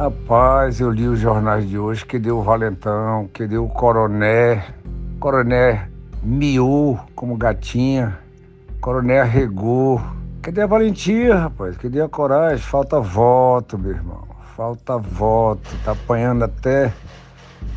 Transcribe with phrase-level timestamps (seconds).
[0.00, 4.64] Rapaz, eu li os jornais de hoje que deu o Valentão, que deu o Coroné,
[5.20, 5.90] Coroné
[6.22, 8.18] miou como gatinha,
[8.80, 10.00] Coroné arregou.
[10.40, 11.76] Cadê a valentia, rapaz?
[11.76, 12.64] Cadê a coragem?
[12.64, 14.26] Falta voto, meu irmão.
[14.56, 15.68] Falta voto.
[15.84, 16.90] Tá apanhando até.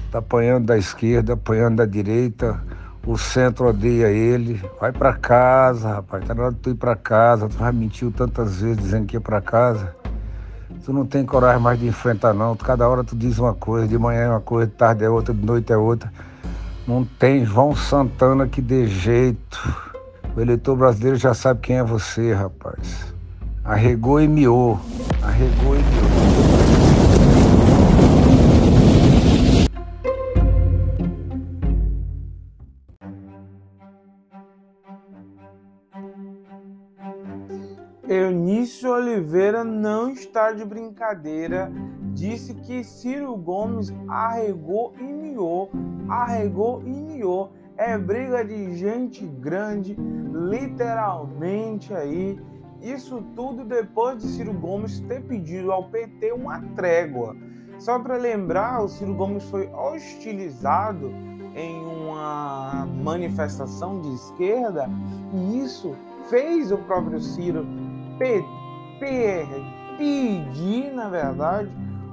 [0.09, 2.57] Tá apanhando da esquerda, apanhando da direita.
[3.05, 4.63] O centro odeia ele.
[4.79, 6.23] Vai para casa, rapaz.
[6.25, 7.49] Tá na hora de tu ir para casa.
[7.49, 9.93] Tu já mentiu tantas vezes dizendo que ia para casa.
[10.85, 12.57] Tu não tem coragem mais de enfrentar, não.
[12.57, 13.87] Cada hora tu diz uma coisa.
[13.87, 16.11] De manhã é uma coisa, de tarde é outra, de noite é outra.
[16.85, 19.93] Não tem João Santana que dê jeito.
[20.35, 23.13] O eleitor brasileiro já sabe quem é você, rapaz.
[23.63, 24.77] Arregou e miou.
[25.21, 25.82] Arregou e
[38.87, 41.71] Oliveira não está de brincadeira.
[42.13, 45.71] Disse que Ciro Gomes arregou e miou,
[46.07, 49.95] arregou e miou é briga de gente grande,
[50.49, 52.39] literalmente aí.
[52.81, 57.35] Isso tudo depois de Ciro Gomes ter pedido ao PT uma trégua.
[57.79, 61.11] Só para lembrar, o Ciro Gomes foi hostilizado
[61.55, 64.89] em uma manifestação de esquerda
[65.33, 65.95] e isso
[66.29, 67.65] fez o próprio Ciro
[69.97, 71.69] pedir, na verdade,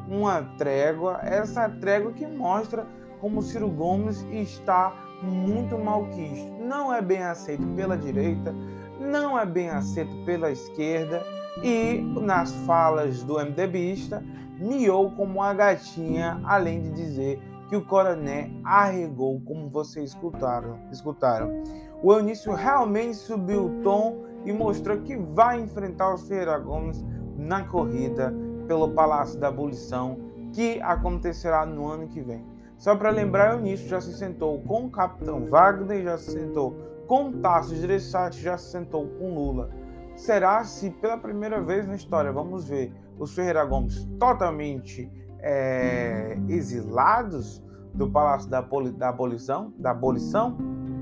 [0.09, 1.21] uma trégua.
[1.23, 2.87] Essa trégua que mostra
[3.21, 6.53] como Ciro Gomes está muito malquisto.
[6.61, 8.55] Não é bem aceito pela direita,
[8.99, 11.23] não é bem aceito pela esquerda
[11.63, 14.23] e nas falas do MDBista
[14.59, 20.79] miou como uma gatinha, além de dizer que o coroné arregou, como vocês escutaram.
[20.91, 21.63] escutaram.
[22.03, 27.05] O Eunício realmente subiu o tom e mostrou que vai enfrentar os Ferreira Gomes
[27.37, 28.35] na corrida
[28.67, 30.19] pelo Palácio da Abolição,
[30.53, 32.45] que acontecerá no ano que vem.
[32.77, 36.77] Só para lembrar, Eunício já se sentou com o capitão Wagner, já se sentou
[37.07, 39.71] com Tasso Gereissati, já se sentou com Lula.
[40.17, 45.11] Será se pela primeira vez na história, vamos ver, os Ferreira Gomes totalmente
[45.41, 47.63] é, exilados
[47.93, 50.57] do Palácio da, da, Abolição, da Abolição,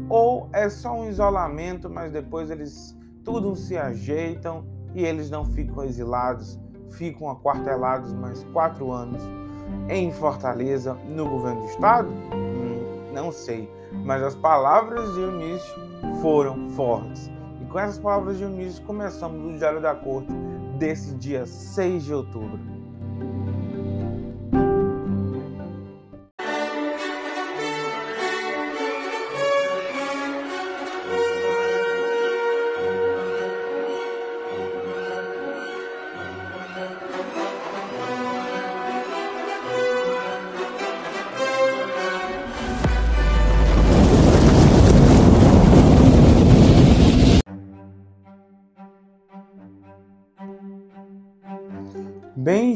[0.09, 2.98] ou é só um isolamento, mas depois eles
[3.28, 6.59] tudo se ajeitam e eles não ficam exilados,
[6.93, 9.22] ficam aquartelados mais quatro anos
[9.91, 12.09] em Fortaleza, no governo do estado?
[12.09, 13.71] Hum, não sei,
[14.03, 15.75] mas as palavras de Eunício
[16.22, 17.31] foram fortes.
[17.61, 20.33] E com essas palavras de Eunício começamos o Diário da Corte
[20.78, 22.78] desse dia 6 de outubro.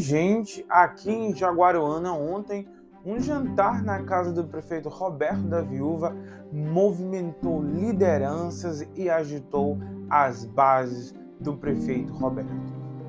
[0.02, 2.68] Gente, aqui em Jaguaruana ontem,
[3.06, 6.14] um jantar na casa do prefeito Roberto da Viúva
[6.52, 9.78] movimentou lideranças e agitou
[10.10, 12.50] as bases do prefeito Roberto.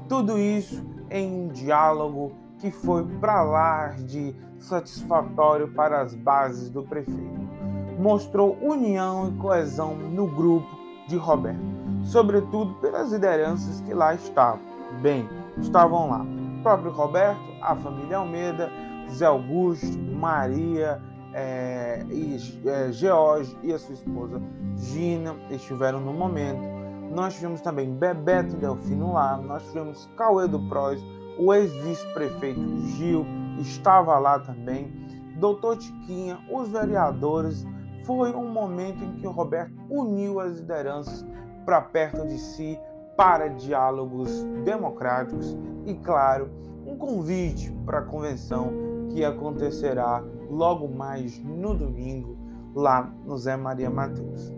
[0.08, 6.84] Tudo isso em um diálogo que foi para lá de satisfatório para as bases do
[6.84, 7.44] prefeito.
[8.00, 10.70] Mostrou união e coesão no grupo
[11.08, 11.60] de Roberto,
[12.04, 14.62] sobretudo pelas lideranças que lá estavam.
[15.02, 15.28] Bem,
[15.58, 16.33] estavam lá
[16.64, 18.72] próprio Roberto, a família Almeida,
[19.12, 21.00] Zé Augusto, Maria
[21.34, 24.42] é, e é, George e a sua esposa
[24.78, 26.62] Gina estiveram no momento.
[27.14, 31.04] Nós tivemos também Bebeto Delfino lá, nós tivemos Cauê do Proz,
[31.38, 32.62] o ex-vice-prefeito
[32.96, 33.26] Gil
[33.60, 34.92] estava lá também,
[35.38, 37.68] doutor Tiquinha, os vereadores.
[38.06, 41.26] Foi um momento em que o Roberto uniu as lideranças
[41.66, 42.78] para perto de si
[43.16, 46.50] para diálogos democráticos e, claro,
[46.86, 48.72] um convite para a convenção
[49.10, 52.38] que acontecerá logo mais no domingo
[52.76, 54.54] lá no Zé Maria Mateus.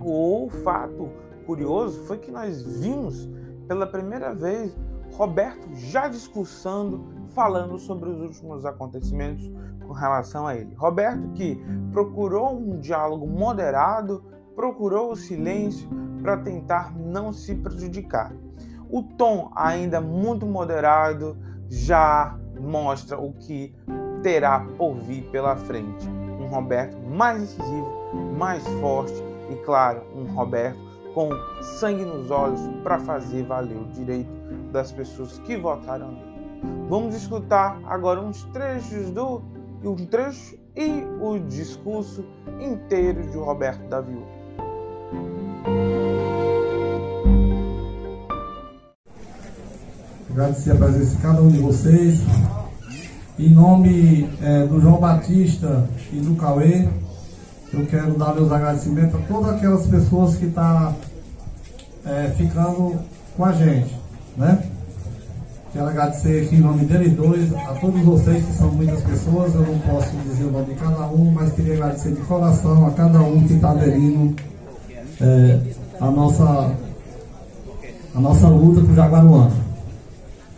[0.00, 1.08] O fato
[1.46, 3.28] curioso foi que nós vimos
[3.66, 4.76] pela primeira vez
[5.12, 9.50] Roberto já discursando, falando sobre os últimos acontecimentos
[9.86, 10.74] com relação a ele.
[10.74, 11.60] Roberto que
[11.92, 15.88] procurou um diálogo moderado, procurou o silêncio,
[16.22, 18.32] para tentar não se prejudicar.
[18.88, 21.36] O tom, ainda muito moderado,
[21.68, 23.74] já mostra o que
[24.22, 26.08] terá por vir pela frente.
[26.40, 27.90] Um Roberto mais incisivo,
[28.38, 29.14] mais forte
[29.50, 30.78] e, claro, um Roberto
[31.14, 31.30] com
[31.62, 34.30] sangue nos olhos para fazer valer o direito
[34.70, 36.32] das pessoas que votaram nele.
[36.88, 39.42] Vamos escutar agora uns trechos do
[39.84, 42.24] um trecho e o discurso
[42.60, 44.41] inteiro de Roberto da Viúva.
[50.30, 52.20] Agradecer a presença de cada um de vocês.
[53.38, 56.88] Em nome é, do João Batista e do Cauê,
[57.72, 60.94] eu quero dar meus agradecimentos a todas aquelas pessoas que estão tá,
[62.06, 62.98] é, ficando
[63.36, 63.94] com a gente,
[64.36, 64.62] né?
[65.72, 69.62] Quero agradecer aqui em nome deles dois, a todos vocês que são muitas pessoas, eu
[69.62, 73.20] não posso dizer o nome de cada um, mas queria agradecer de coração a cada
[73.20, 74.36] um que está aderindo
[75.22, 75.60] é,
[76.00, 76.74] a, nossa,
[78.14, 79.52] a nossa luta o Jaguaruana.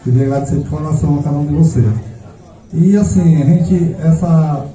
[0.03, 1.87] Queria agradecer de coração a cada um de vocês.
[2.73, 4.67] E assim, a gente, essa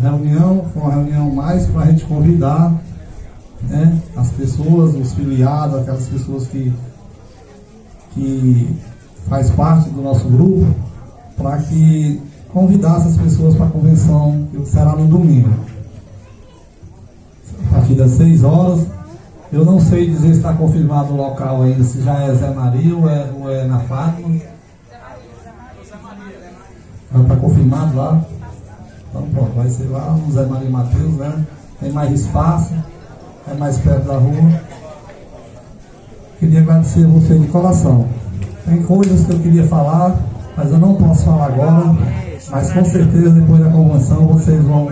[0.00, 2.72] reunião foi uma reunião mais para a gente convidar
[3.62, 6.72] né, as pessoas, os filiados, aquelas pessoas que,
[8.14, 8.76] que
[9.28, 10.66] faz parte do nosso grupo,
[11.36, 12.20] para que
[12.52, 15.50] convidasse as pessoas para a convenção que será no domingo.
[17.70, 18.97] A partir das 6 horas.
[19.50, 22.94] Eu não sei dizer se está confirmado o local ainda, se já é Zé Maria
[22.94, 24.36] ou é, ou é na Fátima.
[27.14, 28.20] Está confirmado lá.
[29.08, 31.46] Então pronto, vai ser lá no Zé Maria Matheus, né?
[31.80, 32.74] Tem mais espaço,
[33.50, 34.60] é mais perto da rua.
[36.38, 38.06] Queria agradecer a você de coração.
[38.66, 40.14] Tem coisas que eu queria falar,
[40.56, 41.96] mas eu não posso falar agora.
[42.50, 44.90] Mas com certeza depois da convenção vocês vão,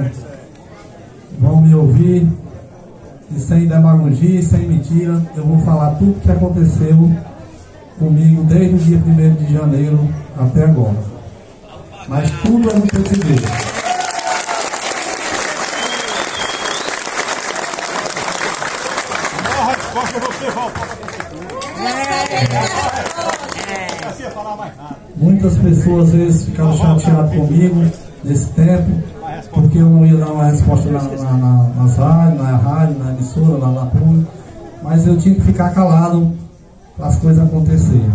[1.38, 2.26] vão me ouvir.
[3.28, 7.10] E sem demagogia, sem mentira, eu vou falar tudo o que aconteceu
[7.98, 10.08] comigo desde o dia 1 de janeiro
[10.38, 10.96] até agora.
[12.08, 13.40] Mas tudo é no português.
[25.16, 27.90] Muitas pessoas às vezes ficaram chateadas comigo
[28.22, 29.15] nesse tempo,
[29.52, 33.12] porque eu não ia dar uma resposta na, na, na, nas rádios, na rádio, na
[33.12, 34.30] emissora, lá na pública,
[34.82, 36.32] mas eu tinha que ficar calado
[36.96, 38.10] para as coisas acontecerem.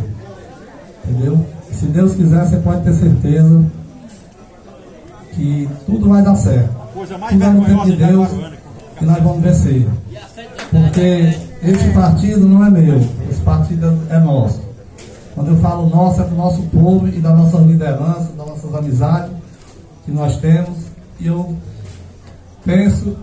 [1.05, 1.45] Entendeu?
[1.71, 3.65] Se Deus quiser, você pode ter certeza
[5.31, 6.69] que tudo vai dar certo.
[6.93, 8.29] Tudo é no tempo de Deus
[9.01, 9.87] e nós vamos vencer.
[10.69, 12.97] Porque esse partido não é meu,
[13.29, 14.61] esse partido é nosso.
[15.33, 19.31] Quando eu falo nosso, é do nosso povo e da nossa liderança, das nossas amizades
[20.05, 20.90] que nós temos.
[21.21, 21.55] E eu
[22.65, 23.15] penso,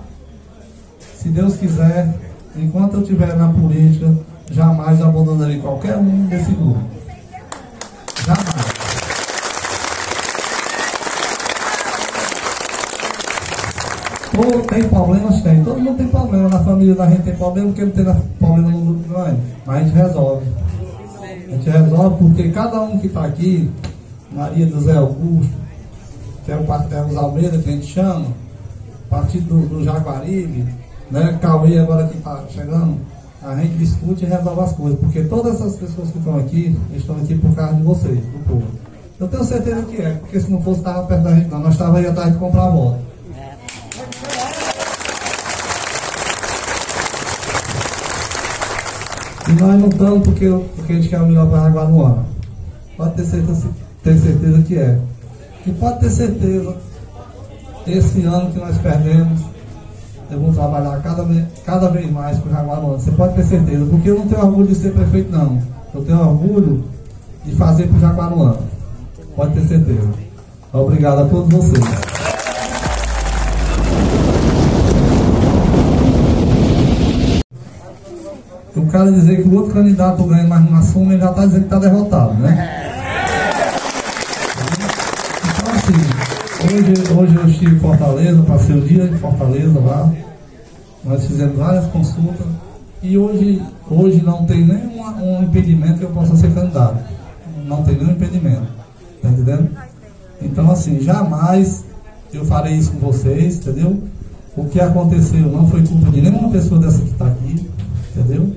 [1.17, 2.15] se Deus quiser,
[2.55, 4.15] enquanto eu estiver na política,
[4.53, 6.79] jamais abandonarei qualquer um desse grupo.
[8.25, 8.79] Jamais.
[14.69, 15.43] Tem problemas?
[15.43, 15.65] Tem.
[15.65, 16.49] Todo mundo tem problema.
[16.49, 18.05] Na família da gente tem problema, porque não tem
[18.39, 19.41] problema no grupo grande.
[19.67, 20.47] Mas a gente resolve.
[21.21, 23.69] A gente resolve porque cada um que está aqui,
[24.31, 25.57] Maria do Zé Augusto,
[26.49, 28.27] que o é os Almeida que a gente chama,
[29.11, 30.65] partido do, do Jaguaribe,
[31.11, 31.39] né?
[31.43, 32.97] Cauê agora que está chegando,
[33.43, 37.17] a gente discute e resolve as coisas, porque todas essas pessoas que estão aqui, estão
[37.17, 38.67] aqui por causa de vocês, do povo.
[39.21, 41.59] Eu tenho certeza que é, porque se não fosse, estava perto da gente não.
[41.59, 42.99] Nós estávamos aí atrás de comprar voto.
[49.49, 52.25] E nós não estamos porque, porque a gente quer o melhor para Jaguaruana.
[52.97, 53.69] Pode ter certeza,
[54.02, 54.99] ter certeza que é.
[55.68, 56.75] E pode ter certeza,
[57.87, 59.38] esse ano que nós perdemos,
[60.30, 61.26] eu vou trabalhar cada,
[61.66, 62.98] cada vez mais com o Jaguaruana.
[62.98, 65.60] Você pode ter certeza, porque eu não tenho orgulho de ser prefeito, não.
[65.94, 66.84] Eu tenho orgulho
[67.44, 68.60] de fazer para o Jaguaruana.
[69.37, 70.08] Pode ter certeza.
[70.72, 71.84] Obrigado a todos vocês.
[78.75, 81.60] o cara dizer que o outro candidato ganha, mas não assume, ele já está dizendo
[81.60, 82.78] que está derrotado, né?
[85.44, 90.12] Então assim, hoje, hoje eu estive em Fortaleza, passei o dia em Fortaleza lá,
[91.04, 92.46] nós fizemos várias consultas
[93.02, 96.98] e hoje, hoje não tem nenhum um impedimento que eu possa ser candidato.
[97.64, 98.66] Não tem nenhum impedimento.
[99.22, 99.70] Tá entendendo?
[100.42, 101.84] Então assim, jamais
[102.32, 104.02] eu farei isso com vocês, entendeu?
[104.56, 107.70] O que aconteceu não foi culpa de nenhuma pessoa dessa que está aqui,
[108.14, 108.52] entendeu?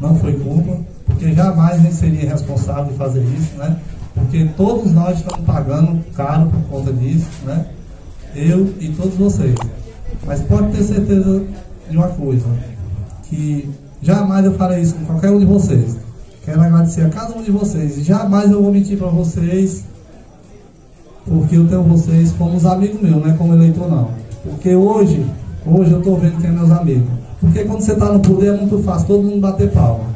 [0.00, 3.76] não foi culpa, porque jamais gente seria responsável de fazer isso, né?
[4.16, 7.66] Porque todos nós estamos pagando caro por conta disso, né?
[8.34, 9.54] Eu e todos vocês.
[10.26, 11.44] Mas pode ter certeza
[11.88, 12.46] de uma coisa,
[13.24, 13.70] que
[14.02, 15.96] jamais eu farei isso com qualquer um de vocês.
[16.44, 18.04] Quero agradecer a cada um de vocês.
[18.04, 19.84] Jamais eu vou mentir para vocês,
[21.24, 24.10] porque eu tenho vocês como os amigos meus, não é como eleitor não.
[24.42, 25.24] Porque hoje,
[25.64, 27.08] hoje eu estou vendo quem é meus amigos.
[27.40, 30.15] Porque quando você está no poder é muito fácil todo mundo bater palma.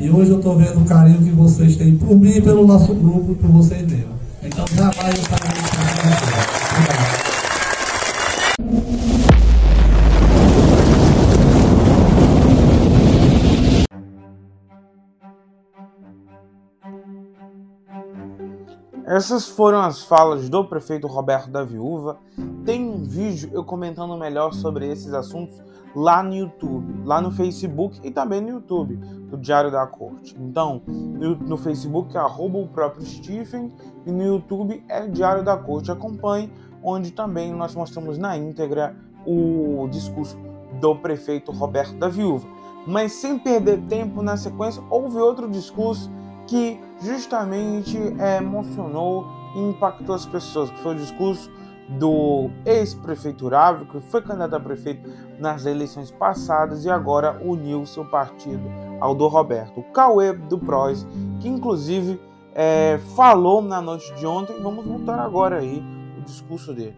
[0.00, 2.94] E hoje eu estou vendo o carinho que vocês têm por mim e pelo nosso
[2.94, 4.14] grupo por vocês mesmos.
[4.40, 5.78] Então, jamais eu farei isso.
[19.04, 22.18] Essas foram as falas do prefeito Roberto da Viúva.
[22.64, 25.60] Tem um vídeo eu comentando melhor sobre esses assuntos
[25.94, 30.36] lá no YouTube, lá no Facebook e também no YouTube do Diário da Corte.
[30.38, 33.72] Então, no, no Facebook é arroba o próprio Stephen
[34.06, 35.90] e no YouTube é Diário da Corte.
[35.90, 36.50] Acompanhe,
[36.82, 40.38] onde também nós mostramos na íntegra o discurso
[40.80, 42.46] do prefeito Roberto da Viúva.
[42.86, 46.10] Mas sem perder tempo na sequência, houve outro discurso
[46.46, 51.50] que justamente é, emocionou e impactou as pessoas, que foi o discurso
[51.88, 58.62] do ex-prefeiturável, que foi candidato a prefeito nas eleições passadas e agora uniu seu partido
[59.00, 59.82] ao do Roberto.
[59.94, 61.06] Cauê do PROS,
[61.40, 62.20] que inclusive
[62.54, 64.60] é, falou na noite de ontem.
[64.62, 65.82] Vamos voltar agora aí
[66.18, 66.96] o discurso dele.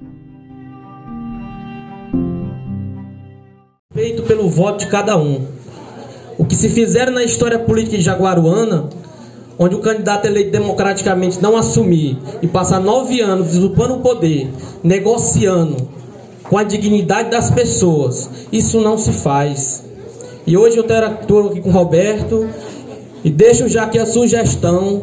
[3.93, 5.47] Feito pelo voto de cada um.
[6.39, 8.89] O que se fizeram na história política de Jaguaruana
[9.63, 14.49] onde o candidato eleito democraticamente não assumir e passar nove anos usurpando o poder,
[14.83, 15.77] negociando
[16.45, 19.85] com a dignidade das pessoas, isso não se faz.
[20.47, 22.49] E hoje eu estou aqui com o Roberto
[23.23, 25.03] e deixo já aqui a sugestão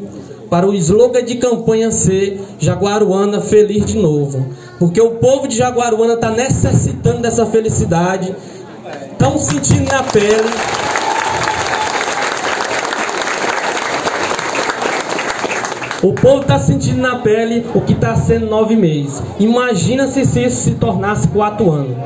[0.49, 4.43] para o slogan de campanha ser Jaguaruana feliz de novo.
[4.79, 8.35] Porque o povo de Jaguaruana está necessitando dessa felicidade,
[9.11, 10.86] estão sentindo na pele.
[16.03, 19.23] O povo está sentindo na pele o que está sendo nove meses.
[19.39, 21.97] Imagina se isso se tornasse quatro anos.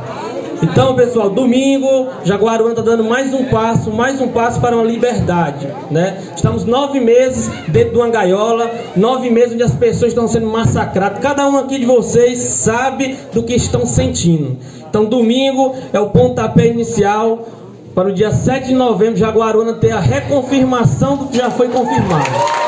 [0.63, 5.67] Então, pessoal, domingo, Jaguaruana está dando mais um passo, mais um passo para uma liberdade,
[5.89, 6.17] né?
[6.33, 11.19] Estamos nove meses dentro de uma gaiola, nove meses onde as pessoas estão sendo massacradas.
[11.19, 14.55] Cada um aqui de vocês sabe do que estão sentindo.
[14.88, 17.45] Então, domingo é o pontapé inicial
[17.93, 22.62] para o dia 7 de novembro, Jaguaruana ter a reconfirmação do que já foi confirmado.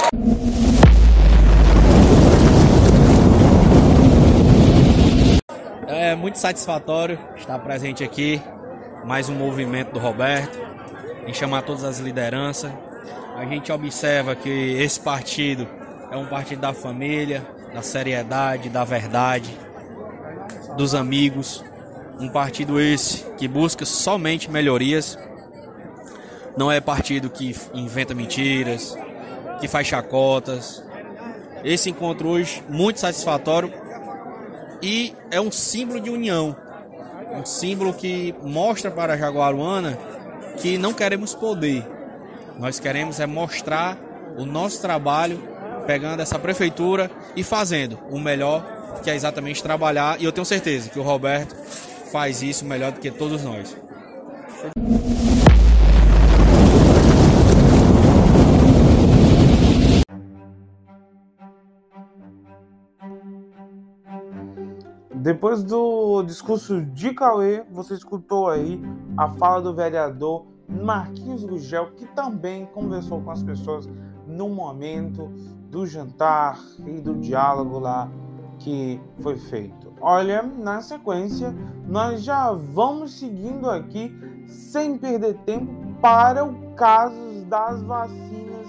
[5.88, 8.42] É muito satisfatório estar presente aqui,
[9.04, 10.58] mais um movimento do Roberto,
[11.28, 12.72] em chamar todas as lideranças.
[13.36, 15.68] A gente observa que esse partido
[16.10, 19.58] é um partido da família, da seriedade, da verdade,
[20.78, 21.64] dos amigos.
[22.20, 25.18] Um partido esse que busca somente melhorias.
[26.56, 28.98] Não é partido que inventa mentiras,
[29.60, 30.82] que faz chacotas.
[31.64, 33.83] Esse encontro hoje muito satisfatório
[34.84, 36.54] e é um símbolo de união,
[37.40, 39.98] um símbolo que mostra para a Jaguaruana
[40.58, 41.88] que não queremos poder,
[42.60, 43.98] nós queremos é mostrar
[44.38, 45.42] o nosso trabalho
[45.88, 50.20] pegando essa prefeitura e fazendo o melhor, que é exatamente trabalhar.
[50.20, 51.56] E eu tenho certeza que o Roberto
[52.12, 53.76] faz isso melhor do que todos nós.
[65.24, 68.78] Depois do discurso de Cauê, você escutou aí
[69.16, 73.88] a fala do vereador Marquinhos Gugel, que também conversou com as pessoas
[74.28, 75.30] no momento
[75.72, 78.12] do jantar e do diálogo lá
[78.60, 79.94] que foi feito.
[80.02, 81.56] Olha, na sequência,
[81.88, 84.14] nós já vamos seguindo aqui
[84.46, 88.68] sem perder tempo para o caso das vacinas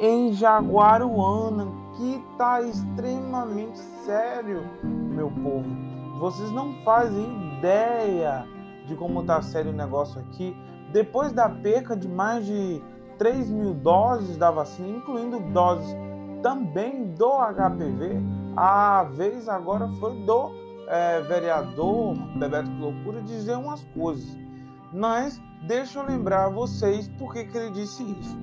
[0.00, 5.91] em Jaguaruana, que está extremamente sério, meu povo.
[6.22, 8.46] Vocês não fazem ideia
[8.86, 10.56] de como está sério o negócio aqui.
[10.92, 12.80] Depois da perca de mais de
[13.18, 15.96] 3 mil doses da vacina, incluindo doses
[16.40, 18.22] também do HPV,
[18.56, 20.52] a vez agora foi do
[20.86, 24.38] é, vereador Bebeto Loucura dizer umas coisas.
[24.92, 28.38] Mas deixa eu lembrar vocês por que ele disse isso.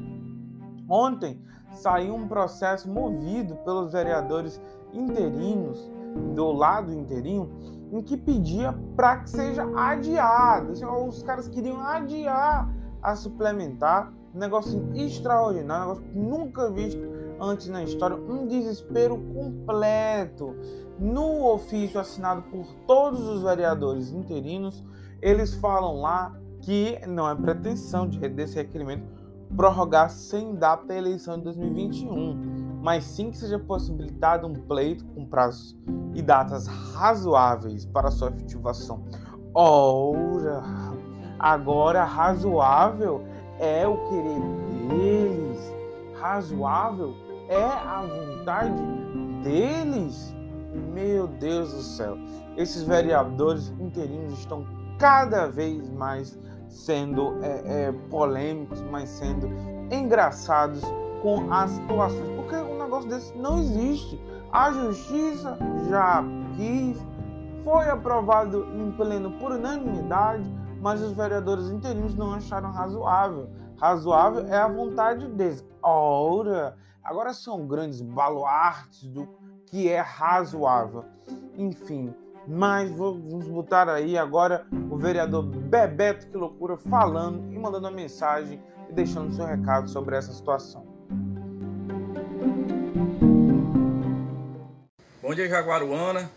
[0.89, 5.89] Ontem saiu um processo movido pelos vereadores interinos
[6.35, 7.49] do lado inteirinho
[7.91, 10.71] em que pedia para que seja adiado.
[10.71, 12.69] Assim, os caras queriam adiar
[13.01, 17.01] a suplementar, um negócio extraordinário, um negócio nunca visto
[17.39, 20.55] antes na história, um desespero completo.
[20.99, 24.83] No ofício assinado por todos os vereadores interinos,
[25.21, 29.03] eles falam lá que não é pretensão de, desse requerimento
[29.55, 35.25] prorrogar sem data a eleição de 2021 mas sim que seja possibilitado um pleito com
[35.25, 35.77] prazos
[36.13, 39.03] e datas razoáveis para sua efetivação.
[39.53, 40.63] Ora,
[41.37, 43.23] agora razoável
[43.59, 44.39] é o querer
[44.87, 45.73] deles,
[46.19, 47.13] razoável
[47.49, 48.81] é a vontade
[49.43, 50.33] deles?
[50.93, 52.17] Meu Deus do céu,
[52.55, 54.65] esses vereadores interinos estão
[54.97, 59.49] cada vez mais sendo é, é, polêmicos, mais sendo
[59.91, 60.83] engraçados
[61.21, 64.19] com as situações, porque um negócio desse não existe.
[64.51, 65.57] A justiça
[65.89, 66.23] já
[66.55, 66.97] quis,
[67.63, 70.49] foi aprovado em pleno por unanimidade,
[70.81, 73.49] mas os vereadores interinos não acharam razoável.
[73.77, 75.65] Razoável é a vontade deles.
[75.81, 79.27] Ora, agora são grandes baluartes do
[79.67, 81.05] que é razoável.
[81.55, 82.13] Enfim,
[82.47, 88.59] mas vamos botar aí agora o vereador Bebeto, que loucura, falando e mandando a mensagem
[88.89, 90.88] e deixando seu recado sobre essa situação.
[95.21, 96.31] Bom dia, Jaguaruana.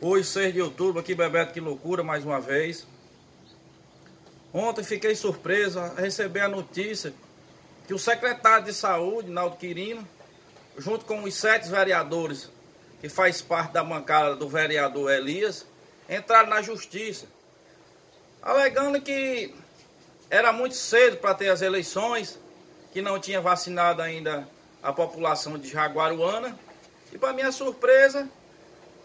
[0.00, 2.86] Hoje, 6 de outubro, aqui Bebeto, que loucura, mais uma vez.
[4.52, 7.12] Ontem fiquei surpreso a receber a notícia
[7.86, 10.06] que o secretário de saúde, Naldo Quirino,
[10.78, 12.48] junto com os sete vereadores
[13.00, 15.66] que faz parte da bancada do vereador Elias,
[16.08, 17.26] entraram na justiça,
[18.42, 19.54] alegando que
[20.28, 22.38] era muito cedo para ter as eleições,
[22.92, 24.48] que não tinha vacinado ainda
[24.82, 26.58] a população de Jaguaruana.
[27.12, 28.28] E para minha surpresa,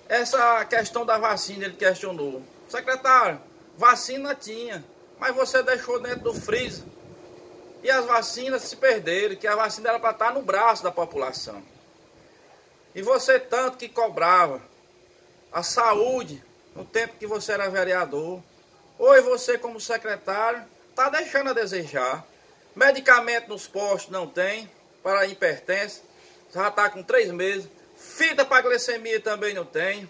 [0.08, 2.42] essa questão da vacina ele questionou.
[2.70, 3.42] Secretário,
[3.78, 4.84] vacina tinha,
[5.20, 6.86] mas você deixou dentro do freezer.
[7.84, 11.62] E as vacinas se perderam, que a vacina era para estar no braço da população.
[12.96, 14.62] E você tanto que cobrava
[15.52, 16.44] a saúde
[16.76, 18.42] no tempo que você era vereador.
[18.98, 22.26] Hoje você como secretário está deixando a desejar.
[22.76, 24.70] Medicamento nos postos não tem
[25.06, 26.02] para hipertensão.
[26.52, 27.70] Já está com três meses.
[27.96, 30.10] Fita para glicemia também não tem.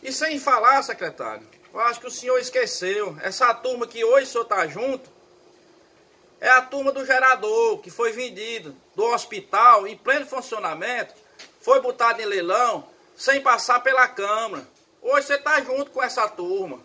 [0.00, 1.44] E sem falar, secretário,
[1.74, 3.16] eu acho que o senhor esqueceu.
[3.20, 5.10] Essa turma que hoje o senhor está junto
[6.40, 11.14] é a turma do gerador que foi vendido do hospital em pleno funcionamento
[11.60, 14.64] foi botado em leilão sem passar pela Câmara.
[15.02, 16.78] Hoje você está junto com essa turma.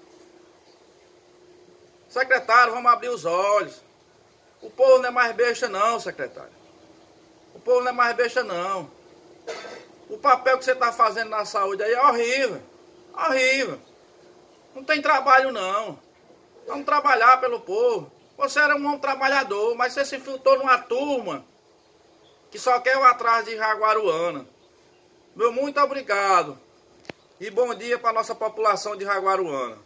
[2.10, 3.80] Secretário, vamos abrir os olhos.
[4.63, 6.61] O povo não é mais besta não, secretário.
[7.63, 8.89] Povo não é mais besta não.
[10.10, 12.62] O papel que você está fazendo na saúde aí é horrível.
[13.13, 13.80] Horrível.
[14.76, 16.00] Não tem trabalho não.
[16.67, 18.12] Vamos trabalhar pelo povo.
[18.38, 21.45] Você era um homem trabalhador, mas você se infiltrou numa turma
[22.50, 24.45] que só quer o atrás de Jaguaruana.
[25.36, 26.58] Meu muito obrigado.
[27.39, 29.78] E bom dia para a nossa população de Jaguaruana.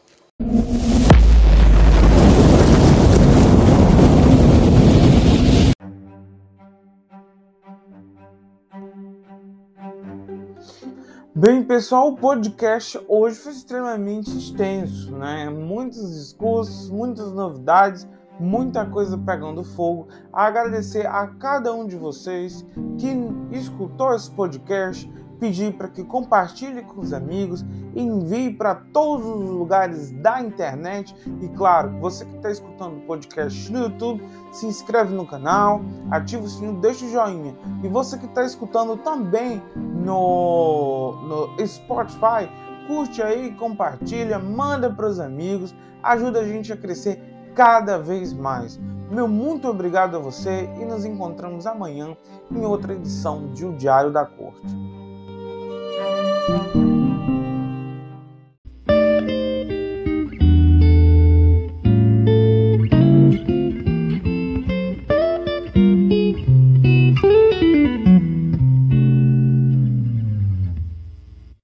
[11.38, 15.50] Bem, pessoal, o podcast hoje foi extremamente extenso, né?
[15.50, 18.08] Muitos discursos, muitas novidades,
[18.40, 20.08] muita coisa pegando fogo.
[20.32, 22.66] Agradecer a cada um de vocês
[22.98, 23.10] que
[23.52, 27.64] escutou esse podcast pedir para que compartilhe com os amigos,
[27.96, 33.72] envie para todos os lugares da internet e claro, você que está escutando o podcast
[33.72, 38.26] no YouTube, se inscreve no canal, ativa o sininho, deixa o joinha e você que
[38.26, 39.62] está escutando também
[40.06, 42.48] no, no Spotify,
[42.88, 47.20] curte aí, compartilha, manda para os amigos, ajuda a gente a crescer
[47.56, 48.80] cada vez mais.
[49.10, 52.16] Meu muito obrigado a você e nos encontramos amanhã
[52.52, 54.76] em outra edição de O Diário da Corte.